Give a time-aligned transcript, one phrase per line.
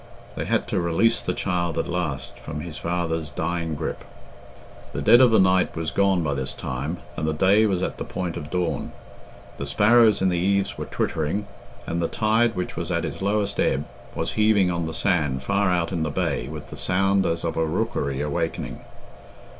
[0.35, 4.03] They had to release the child at last from his father's dying grip.
[4.93, 7.99] The dead of the night was gone by this time, and the day was at
[7.99, 8.93] the point of dawn;
[9.59, 11.45] the sparrows in the eaves were twittering,
[11.85, 13.85] and the tide, which was at its lowest ebb,
[14.15, 17.55] was heaving on the sand far out in the bay with the sound as of
[17.55, 18.79] a rookery awakening.